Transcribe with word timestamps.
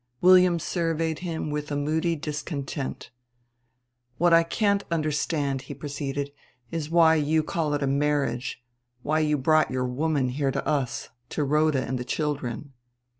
William 0.19 0.57
surveyed 0.57 1.19
him 1.19 1.51
with 1.51 1.69
a 1.71 1.75
moody 1.75 2.15
discontent. 2.15 3.11
"What 4.17 4.33
I 4.33 4.41
can't 4.41 4.83
understand," 4.89 5.61
he 5.69 5.75
proceeded; 5.75 6.31
"is 6.71 6.89
why 6.89 7.13
you 7.17 7.43
call 7.43 7.75
it 7.75 7.83
a 7.83 7.85
marriage, 7.85 8.63
why 9.03 9.19
you 9.19 9.37
brought 9.37 9.69
your 9.69 9.85
woman 9.85 10.29
here 10.29 10.49
to 10.49 10.65
us, 10.65 11.09
to 11.29 11.43
Rhoda 11.43 11.83
and 11.85 11.99
the 11.99 12.03
children." 12.03 12.73